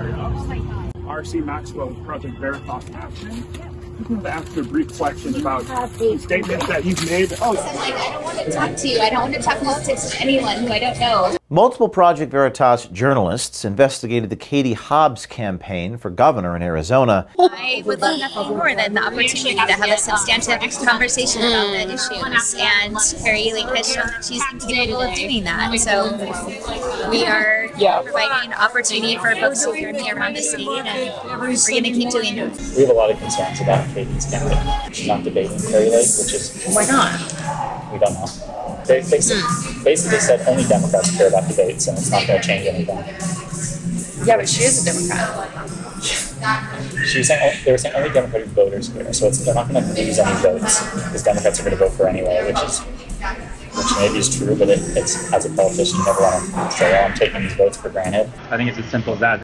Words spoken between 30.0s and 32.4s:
around the state, and we're going to keep doing